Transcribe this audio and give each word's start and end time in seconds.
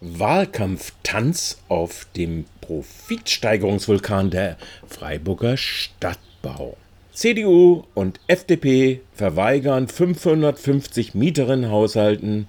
Wahlkampftanz 0.00 1.58
auf 1.68 2.06
dem 2.16 2.46
Profitsteigerungsvulkan 2.62 4.30
der 4.30 4.56
Freiburger 4.86 5.58
Stadtbau. 5.58 6.78
CDU 7.12 7.82
und 7.92 8.18
FDP 8.26 9.02
verweigern 9.12 9.88
550 9.88 11.14
Mieterinnenhaushalten 11.14 12.48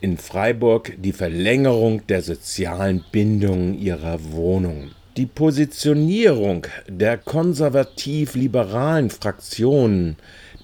in 0.00 0.18
Freiburg 0.18 0.92
die 0.98 1.12
Verlängerung 1.12 2.04
der 2.08 2.22
sozialen 2.22 3.04
Bindungen 3.12 3.78
ihrer 3.78 4.32
Wohnungen. 4.32 4.90
Die 5.16 5.26
Positionierung 5.26 6.66
der 6.88 7.18
konservativ-liberalen 7.18 9.10
Fraktionen 9.10 10.16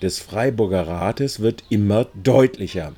des 0.02 0.18
Freiburger 0.18 0.88
Rates 0.88 1.38
wird 1.38 1.62
immer 1.68 2.08
deutlicher, 2.14 2.94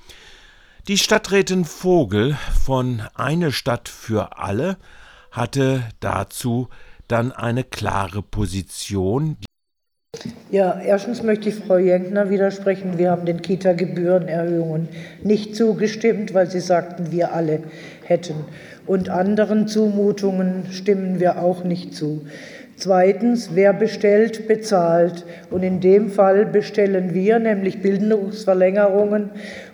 Die 0.88 0.98
Stadträtin 0.98 1.64
Vogel 1.64 2.36
von 2.64 3.02
Eine 3.14 3.52
Stadt 3.52 3.88
für 3.88 4.36
alle 4.38 4.78
hatte 5.30 5.88
dazu 6.00 6.68
dann 7.12 7.30
eine 7.30 7.62
klare 7.62 8.22
Position. 8.22 9.36
Ja, 10.50 10.80
erstens 10.80 11.22
möchte 11.22 11.50
ich 11.50 11.56
Frau 11.56 11.76
Jenkner 11.76 12.30
widersprechen. 12.30 12.98
Wir 12.98 13.10
haben 13.10 13.26
den 13.26 13.42
Kita-Gebührenerhöhungen 13.42 14.88
nicht 15.22 15.56
zugestimmt, 15.56 16.34
weil 16.34 16.50
Sie 16.50 16.60
sagten, 16.60 17.12
wir 17.12 17.32
alle 17.32 17.62
hätten. 18.04 18.34
Und 18.86 19.08
anderen 19.08 19.68
Zumutungen 19.68 20.66
stimmen 20.70 21.20
wir 21.20 21.42
auch 21.42 21.64
nicht 21.64 21.94
zu. 21.94 22.26
Zweitens, 22.76 23.50
wer 23.54 23.72
bestellt, 23.72 24.48
bezahlt. 24.48 25.24
Und 25.50 25.62
in 25.62 25.80
dem 25.80 26.10
Fall 26.10 26.46
bestellen 26.46 27.14
wir 27.14 27.38
nämlich 27.38 27.80
Bildungsverlängerungen 27.80 29.30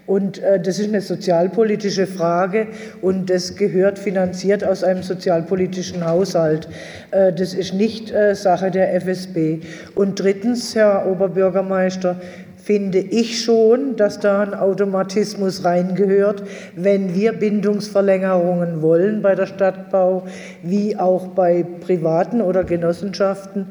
und 0.08 0.42
äh, 0.42 0.58
das 0.58 0.78
ist 0.78 0.88
eine 0.88 1.02
sozialpolitische 1.02 2.06
Frage 2.06 2.66
und 3.02 3.28
das 3.28 3.56
gehört 3.56 3.98
finanziert 3.98 4.64
aus 4.64 4.82
einem 4.82 5.02
sozialpolitischen 5.02 6.04
Haushalt. 6.04 6.66
Äh, 7.10 7.32
das 7.32 7.52
ist 7.52 7.74
nicht 7.74 8.10
äh, 8.10 8.34
Sache 8.34 8.70
der 8.70 8.94
FSB. 8.94 9.60
Und 9.94 10.18
drittens, 10.18 10.74
Herr 10.74 11.06
Oberbürgermeister, 11.06 12.16
finde 12.56 12.98
ich 12.98 13.42
schon, 13.44 13.97
dass 13.97 14.18
da 14.18 14.41
ein 14.41 14.54
Automatismus 14.54 15.64
reingehört, 15.64 16.42
wenn 16.74 17.14
wir 17.14 17.34
Bindungsverlängerungen 17.34 18.80
wollen 18.80 19.20
bei 19.20 19.34
der 19.34 19.47
Stadtbau, 19.47 20.24
wie 20.62 20.97
auch 20.97 21.28
bei 21.28 21.66
privaten 21.80 22.41
oder 22.41 22.64
Genossenschaften, 22.64 23.66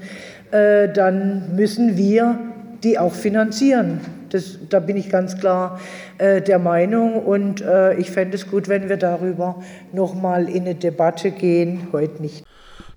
äh, 0.51 0.87
dann 0.87 1.55
müssen 1.55 1.97
wir 1.97 2.37
die 2.83 2.99
auch 2.99 3.13
finanzieren. 3.13 4.01
Das, 4.29 4.57
da 4.69 4.79
bin 4.79 4.97
ich 4.97 5.09
ganz 5.09 5.37
klar 5.37 5.79
äh, 6.17 6.41
der 6.41 6.59
Meinung 6.59 7.23
und 7.23 7.61
äh, 7.61 7.95
ich 7.95 8.11
fände 8.11 8.35
es 8.35 8.49
gut, 8.49 8.67
wenn 8.67 8.89
wir 8.89 8.97
darüber 8.97 9.63
noch 9.93 10.13
mal 10.13 10.49
in 10.49 10.63
eine 10.63 10.75
Debatte 10.75 11.31
gehen. 11.31 11.87
Heute 11.91 12.21
nicht. 12.21 12.43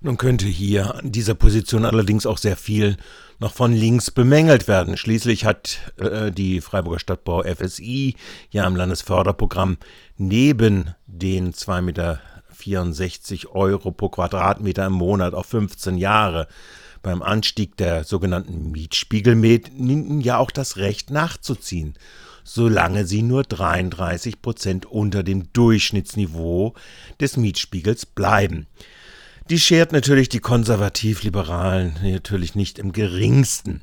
Nun 0.01 0.17
könnte 0.17 0.47
hier 0.47 0.95
an 0.95 1.11
dieser 1.11 1.35
Position 1.35 1.85
allerdings 1.85 2.25
auch 2.25 2.39
sehr 2.39 2.57
viel 2.57 2.97
noch 3.39 3.53
von 3.53 3.71
links 3.73 4.11
bemängelt 4.11 4.67
werden. 4.67 4.97
Schließlich 4.97 5.45
hat 5.45 5.79
äh, 5.97 6.31
die 6.31 6.59
Freiburger 6.59 6.99
Stadtbau 6.99 7.43
FSI 7.43 8.15
ja 8.49 8.65
im 8.65 8.75
Landesförderprogramm 8.75 9.77
neben 10.17 10.95
den 11.07 11.53
2,64 11.53 11.81
Meter 11.81 12.19
Euro 13.55 13.91
pro 13.91 14.09
Quadratmeter 14.09 14.87
im 14.87 14.93
Monat 14.93 15.33
auf 15.33 15.45
15 15.47 15.97
Jahre 15.97 16.47
beim 17.01 17.21
Anstieg 17.21 17.77
der 17.77 18.03
sogenannten 18.03 18.71
Mietspiegelmieten 18.71 20.21
ja 20.21 20.37
auch 20.37 20.51
das 20.51 20.77
Recht 20.77 21.09
nachzuziehen, 21.09 21.95
solange 22.43 23.05
sie 23.05 23.21
nur 23.21 23.43
33 23.43 24.41
Prozent 24.41 24.85
unter 24.85 25.23
dem 25.23 25.51
Durchschnittsniveau 25.53 26.73
des 27.19 27.37
Mietspiegels 27.37 28.05
bleiben. 28.05 28.67
Die 29.49 29.59
schert 29.59 29.91
natürlich 29.91 30.29
die 30.29 30.39
Konservativ-Liberalen 30.39 31.97
natürlich 32.03 32.55
nicht 32.55 32.79
im 32.79 32.93
geringsten. 32.93 33.81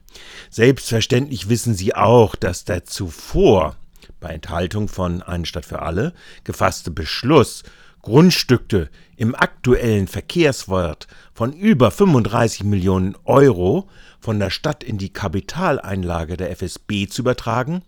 Selbstverständlich 0.51 1.49
wissen 1.49 1.75
sie 1.75 1.95
auch, 1.95 2.37
dass 2.37 2.65
der 2.65 2.85
zuvor 2.85 3.77
bei 4.21 4.31
Enthaltung 4.31 4.89
von 4.89 5.23
Eine 5.23 5.47
Stadt 5.47 5.67
für 5.67 5.83
alle 5.83 6.15
gefasste 6.45 6.91
Beschluss 6.91 7.65
Grundstücke 8.09 8.89
im 9.19 9.35
aktuellen 9.35 10.09
Verkehrswert 10.09 11.09
von 11.35 11.53
über 11.53 11.91
35 11.91 12.65
Millionen 12.65 13.15
Euro 13.27 13.87
von 14.19 14.39
der 14.39 14.49
Stadt 14.49 14.83
in 14.83 14.97
die 14.97 15.13
Kapitaleinlage 15.13 16.39
der 16.39 16.51
FSB 16.51 17.07
zu 17.09 17.21
übertragen, 17.21 17.83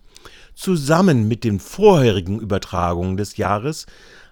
zusammen 0.53 1.27
mit 1.27 1.43
den 1.43 1.59
vorherigen 1.59 2.39
Übertragungen 2.39 3.17
des 3.17 3.37
Jahres 3.37 3.87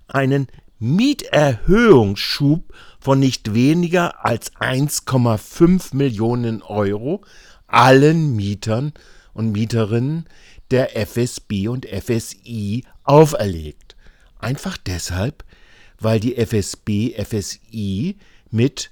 einen 0.07 0.45
Mieterhöhungsschub 0.77 2.71
von 2.99 3.19
nicht 3.19 3.55
weniger 3.55 4.23
als 4.23 4.53
1,5 4.57 5.95
Millionen 5.95 6.61
Euro 6.61 7.23
allen 7.65 8.35
Mietern 8.35 8.93
und 9.33 9.53
Mieterinnen 9.53 10.27
der 10.69 10.95
FSB 10.95 11.67
und 11.67 11.87
FSI 11.87 12.83
auferlegt. 13.03 13.95
Einfach 14.37 14.77
deshalb, 14.77 15.43
weil 15.99 16.19
die 16.19 16.35
FSB 16.35 17.13
FSI 17.23 18.17
mit 18.51 18.91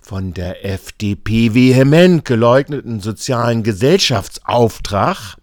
von 0.00 0.34
der 0.34 0.64
FDP 0.64 1.54
vehement 1.54 2.24
geleugneten 2.24 3.00
sozialen 3.00 3.62
Gesellschaftsauftrag 3.62 5.36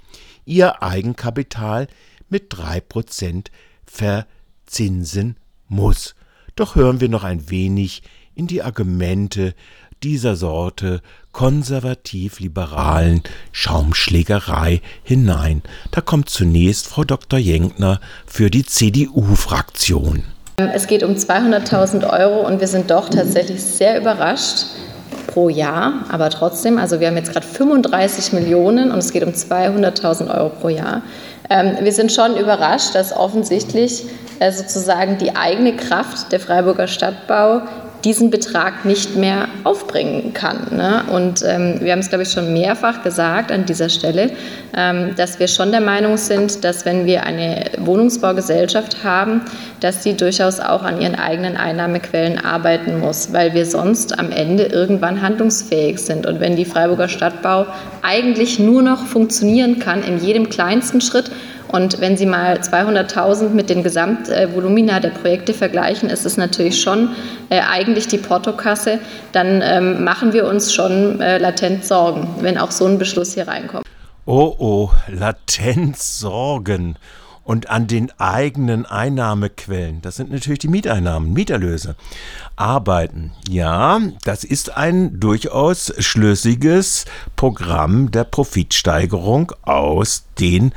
ihr 0.46 0.84
Eigenkapital 0.84 1.88
mit 2.30 2.54
3% 2.54 3.48
verzinsen 3.86 5.38
muss. 5.68 6.16
Doch 6.56 6.76
hören 6.76 7.02
wir 7.02 7.10
noch 7.10 7.24
ein 7.24 7.50
wenig 7.50 8.04
in 8.36 8.48
die 8.48 8.62
Argumente 8.62 9.56
dieser 10.04 10.36
Sorte 10.36 11.02
konservativ-liberalen 11.32 13.24
Schaumschlägerei 13.52 14.82
hinein. 15.04 15.62
Da 15.92 16.02
kommt 16.02 16.30
zunächst 16.30 16.88
Frau 16.88 17.04
Dr. 17.04 17.40
Jenkner 17.40 18.00
für 18.26 18.50
die 18.50 18.66
CDU-Fraktion. 18.66 20.24
Es 20.70 20.88
geht 20.88 21.04
um 21.04 21.14
200.000 21.14 22.10
Euro 22.10 22.46
und 22.46 22.60
wir 22.60 22.68
sind 22.68 22.92
doch 22.92 23.10
tatsächlich 23.10 23.64
sehr 23.64 24.00
überrascht 24.00 24.66
pro 25.28 25.50
Jahr, 25.50 26.06
aber 26.12 26.30
trotzdem, 26.30 26.78
also 26.78 27.00
wir 27.00 27.08
haben 27.08 27.18
jetzt 27.18 27.32
gerade 27.32 27.46
35 27.46 28.34
Millionen 28.34 28.92
und 28.92 29.00
es 29.00 29.12
geht 29.12 29.24
um 29.24 29.32
200.000 29.32 30.36
Euro 30.36 30.50
pro 30.50 30.70
Jahr. 30.70 31.02
Ähm, 31.50 31.78
wir 31.82 31.92
sind 31.92 32.12
schon 32.12 32.38
überrascht, 32.38 32.96
dass 32.96 33.16
offensichtlich 33.16 34.06
äh, 34.40 34.52
sozusagen 34.52 35.18
die 35.18 35.36
eigene 35.36 35.76
Kraft 35.76 36.32
der 36.32 36.40
Freiburger 36.40 36.88
Stadtbau 36.88 37.62
diesen 38.04 38.30
Betrag 38.30 38.86
nicht 38.86 39.16
mehr 39.16 39.48
aufbringen 39.64 40.34
kann. 40.34 40.76
Ne? 40.76 41.04
Und 41.12 41.44
ähm, 41.46 41.76
wir 41.82 41.92
haben 41.92 42.00
es, 42.00 42.10
glaube 42.10 42.24
ich, 42.24 42.32
schon 42.32 42.54
mehrfach 42.54 43.04
gesagt 43.04 43.52
an 43.52 43.66
dieser 43.66 43.90
Stelle, 43.90 44.32
ähm, 44.76 45.14
dass 45.16 45.40
wir 45.40 45.48
schon 45.48 45.72
der 45.72 45.82
Meinung 45.82 46.18
sind, 46.18 46.64
dass 46.64 46.86
wenn 46.86 47.06
wir 47.06 47.24
eine 47.24 47.66
Wohnungsbaugesellschaft 47.78 49.04
haben, 49.04 49.42
dass 49.80 50.04
sie 50.04 50.16
durchaus 50.16 50.60
auch 50.60 50.84
an 50.84 51.00
ihren 51.02 51.16
eigenen 51.16 51.58
Einnahmequellen 51.58 52.44
arbeiten 52.44 53.00
muss, 53.00 53.34
weil 53.34 53.54
wir 53.54 53.66
sonst 53.66 54.18
am 54.18 54.32
Ende 54.32 54.64
irgendwann 54.64 55.22
handlungsfähig 55.22 56.00
sind. 56.00 56.26
Und 56.26 56.40
wenn 56.40 56.56
die 56.56 56.66
Freiburger 56.66 57.08
Stadtbau 57.08 57.68
eigentlich 58.02 58.60
nur 58.60 58.82
noch 58.82 59.06
funktionieren 59.06 59.80
kann 59.80 60.04
in 60.04 60.20
jedem 60.20 60.50
kleinsten 60.50 61.02
Schritt, 61.02 61.32
und 61.72 62.02
wenn 62.02 62.18
Sie 62.18 62.26
mal 62.26 62.58
200.000 62.58 63.50
mit 63.50 63.70
den 63.70 63.84
Gesamtvolumina 63.84 65.00
der 65.00 65.10
Projekte 65.10 65.54
vergleichen, 65.54 66.10
ist 66.10 66.26
es 66.26 66.38
natürlich 66.38 66.82
schon 66.82 67.10
äh, 67.50 67.62
eigentlich 67.62 68.08
die 68.08 68.18
Portokasse. 68.18 69.00
Dann 69.32 69.62
ähm, 69.64 70.04
machen 70.04 70.34
wir 70.34 70.48
uns 70.48 70.74
schon 70.74 71.22
äh, 71.22 71.38
latent 71.38 71.86
Sorgen, 71.86 72.28
wenn 72.42 72.58
auch 72.58 72.72
so 72.72 72.86
ein 72.86 72.98
Beschluss 72.98 73.34
hier 73.34 73.48
reinkommt. 73.48 73.86
Oh, 74.26 74.56
oh, 74.60 74.92
latent 75.08 75.98
Sorgen. 75.98 76.98
Und 77.44 77.70
an 77.70 77.88
den 77.88 78.12
eigenen 78.20 78.86
Einnahmequellen, 78.86 80.02
das 80.02 80.16
sind 80.16 80.32
natürlich 80.32 80.60
die 80.60 80.68
Mieteinnahmen, 80.68 81.34
Mieterlöse, 81.34 81.96
arbeiten. 82.56 83.32
Ja, 83.50 84.00
das 84.24 84.44
ist 84.44 84.78
ein 84.78 85.20
durchaus 85.20 85.92
schlüssiges 85.98 87.06
Programm 87.36 88.12
der 88.12 88.26
Profitsteigerung 88.26 89.54
aus 89.64 90.28
den 90.40 90.72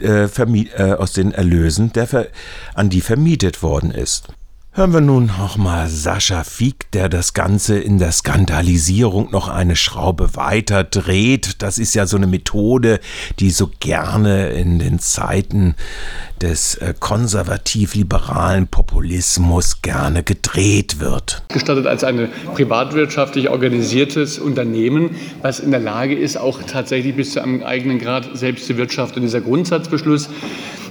äh, 0.00 0.28
äh, 0.76 0.92
aus 0.92 1.12
den 1.12 1.32
Erlösen, 1.32 1.92
der 1.92 2.28
an 2.74 2.88
die 2.88 3.00
vermietet 3.00 3.62
worden 3.62 3.90
ist. 3.90 4.28
Hören 4.78 4.92
wir 4.92 5.00
nun 5.00 5.28
auch 5.30 5.56
mal 5.56 5.88
Sascha 5.88 6.44
Fieck, 6.44 6.92
der 6.92 7.08
das 7.08 7.34
Ganze 7.34 7.80
in 7.80 7.98
der 7.98 8.12
Skandalisierung 8.12 9.28
noch 9.32 9.48
eine 9.48 9.74
Schraube 9.74 10.36
weiter 10.36 10.84
dreht. 10.84 11.62
Das 11.62 11.78
ist 11.78 11.96
ja 11.96 12.06
so 12.06 12.16
eine 12.16 12.28
Methode, 12.28 13.00
die 13.40 13.50
so 13.50 13.72
gerne 13.80 14.50
in 14.50 14.78
den 14.78 15.00
Zeiten 15.00 15.74
des 16.40 16.76
äh, 16.76 16.94
konservativ-liberalen 16.96 18.68
Populismus 18.68 19.82
gerne 19.82 20.22
gedreht 20.22 21.00
wird. 21.00 21.42
Gestattet 21.48 21.88
als 21.88 22.04
ein 22.04 22.28
privatwirtschaftlich 22.54 23.48
organisiertes 23.48 24.38
Unternehmen, 24.38 25.16
was 25.42 25.58
in 25.58 25.72
der 25.72 25.80
Lage 25.80 26.14
ist, 26.14 26.36
auch 26.36 26.62
tatsächlich 26.62 27.16
bis 27.16 27.32
zu 27.32 27.42
einem 27.42 27.64
eigenen 27.64 27.98
Grad 27.98 28.28
selbst 28.38 28.68
zu 28.68 28.76
wirtschaften. 28.76 29.22
Dieser 29.22 29.40
Grundsatzbeschluss, 29.40 30.28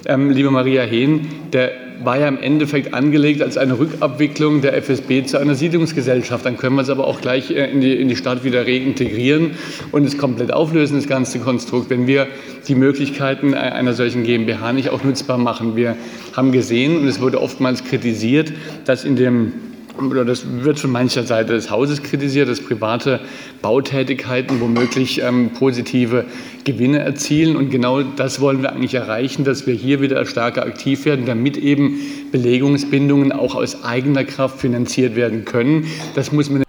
ähm, 0.07 0.29
liebe 0.29 0.51
Maria 0.51 0.83
Hehn, 0.83 1.29
der 1.53 1.86
war 2.03 2.19
ja 2.19 2.27
im 2.27 2.39
Endeffekt 2.39 2.93
angelegt 2.93 3.41
als 3.41 3.57
eine 3.57 3.79
Rückabwicklung 3.79 4.61
der 4.61 4.75
FSB 4.77 5.23
zu 5.25 5.37
einer 5.37 5.55
Siedlungsgesellschaft. 5.55 6.45
Dann 6.45 6.57
können 6.57 6.75
wir 6.75 6.81
es 6.81 6.89
aber 6.89 7.07
auch 7.07 7.21
gleich 7.21 7.51
äh, 7.51 7.71
in 7.71 7.81
die, 7.81 7.93
in 7.93 8.07
die 8.07 8.15
Stadt 8.15 8.43
wieder 8.43 8.65
reintegrieren 8.65 9.51
und 9.91 10.05
es 10.05 10.17
komplett 10.17 10.51
auflösen, 10.51 10.95
das 10.95 11.07
ganze 11.07 11.39
Konstrukt, 11.39 11.89
wenn 11.89 12.07
wir 12.07 12.27
die 12.67 12.75
Möglichkeiten 12.75 13.53
einer 13.53 13.93
solchen 13.93 14.23
GmbH 14.23 14.73
nicht 14.73 14.89
auch 14.89 15.03
nutzbar 15.03 15.37
machen. 15.37 15.75
Wir 15.75 15.95
haben 16.33 16.51
gesehen, 16.51 16.97
und 16.97 17.07
es 17.07 17.21
wurde 17.21 17.41
oftmals 17.41 17.83
kritisiert, 17.83 18.51
dass 18.85 19.05
in 19.05 19.15
dem 19.15 19.53
oder 20.01 20.25
das 20.25 20.45
wird 20.63 20.79
von 20.79 20.91
mancher 20.91 21.23
Seite 21.23 21.53
des 21.53 21.69
Hauses 21.69 22.03
kritisiert, 22.03 22.49
dass 22.49 22.61
private 22.61 23.19
Bautätigkeiten 23.61 24.61
womöglich 24.61 25.21
ähm, 25.21 25.51
positive 25.57 26.25
Gewinne 26.63 26.99
erzielen. 26.99 27.55
Und 27.55 27.69
genau 27.69 28.03
das 28.03 28.39
wollen 28.39 28.61
wir 28.61 28.73
eigentlich 28.73 28.93
erreichen, 28.93 29.43
dass 29.43 29.67
wir 29.67 29.73
hier 29.73 30.01
wieder 30.01 30.25
stärker 30.25 30.65
aktiv 30.65 31.05
werden, 31.05 31.25
damit 31.25 31.57
eben 31.57 31.99
Belegungsbindungen 32.31 33.31
auch 33.31 33.55
aus 33.55 33.83
eigener 33.83 34.23
Kraft 34.23 34.59
finanziert 34.59 35.15
werden 35.15 35.45
können. 35.45 35.87
Das 36.15 36.31
muss 36.31 36.49
man 36.49 36.63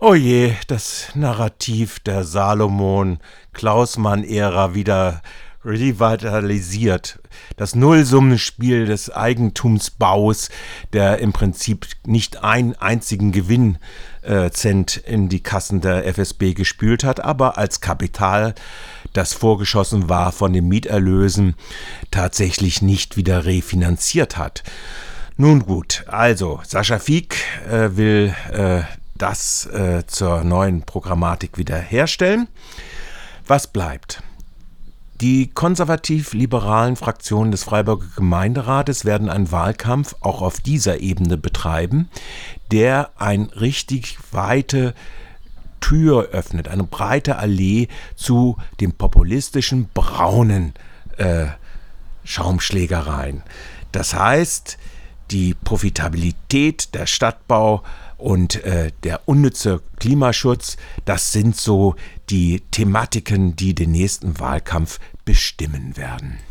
Oh 0.00 0.14
je, 0.14 0.52
das 0.68 1.08
Narrativ 1.16 1.98
der 1.98 2.22
Salomon-Klausmann-Ära 2.22 4.76
wieder 4.76 5.22
revitalisiert. 5.64 7.18
Das 7.56 7.74
Nullsummenspiel 7.74 8.86
des 8.86 9.10
Eigentumsbaus, 9.10 10.50
der 10.92 11.18
im 11.18 11.32
Prinzip 11.32 11.86
nicht 12.06 12.44
einen 12.44 12.74
einzigen 12.74 13.32
Gewinncent 13.32 15.02
äh, 15.06 15.12
in 15.12 15.28
die 15.28 15.42
Kassen 15.42 15.80
der 15.80 16.06
FSB 16.06 16.54
gespült 16.54 17.04
hat, 17.04 17.20
aber 17.20 17.58
als 17.58 17.80
Kapital, 17.80 18.54
das 19.12 19.32
vorgeschossen 19.32 20.08
war 20.08 20.32
von 20.32 20.52
den 20.52 20.68
Mieterlösen, 20.68 21.54
tatsächlich 22.10 22.82
nicht 22.82 23.16
wieder 23.16 23.44
refinanziert 23.44 24.36
hat. 24.36 24.62
Nun 25.36 25.60
gut, 25.66 26.04
also 26.08 26.60
Sascha 26.66 26.98
Fieck 26.98 27.36
äh, 27.70 27.96
will 27.96 28.34
äh, 28.52 28.82
das 29.16 29.66
äh, 29.66 30.04
zur 30.06 30.44
neuen 30.44 30.82
Programmatik 30.82 31.58
wiederherstellen. 31.58 32.48
Was 33.46 33.66
bleibt? 33.66 34.22
Die 35.20 35.50
konservativ-liberalen 35.50 36.94
Fraktionen 36.94 37.50
des 37.50 37.64
Freiburger 37.64 38.06
Gemeinderates 38.14 39.04
werden 39.04 39.28
einen 39.28 39.50
Wahlkampf 39.50 40.14
auch 40.20 40.42
auf 40.42 40.60
dieser 40.60 41.00
Ebene 41.00 41.36
betreiben, 41.36 42.08
der 42.70 43.10
ein 43.16 43.44
richtig 43.46 44.18
weite 44.30 44.94
Tür 45.80 46.28
öffnet, 46.30 46.68
eine 46.68 46.84
breite 46.84 47.36
Allee 47.36 47.88
zu 48.14 48.58
den 48.80 48.92
populistischen 48.92 49.88
braunen 49.92 50.74
äh, 51.16 51.46
Schaumschlägereien. 52.22 53.42
Das 53.90 54.14
heißt, 54.14 54.78
die 55.30 55.54
Profitabilität 55.54 56.94
der 56.94 57.06
Stadtbau 57.06 57.82
und 58.16 58.64
äh, 58.64 58.90
der 59.04 59.28
unnütze 59.28 59.80
Klimaschutz, 59.98 60.76
das 61.04 61.32
sind 61.32 61.56
so 61.56 61.94
die 62.30 62.62
Thematiken, 62.70 63.54
die 63.54 63.74
den 63.74 63.92
nächsten 63.92 64.38
Wahlkampf 64.38 64.98
bestimmen 65.24 65.96
werden. 65.96 66.38